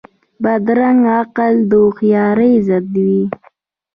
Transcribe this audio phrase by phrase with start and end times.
[0.43, 3.23] بدرنګه عقل د هوښیارۍ ضد وي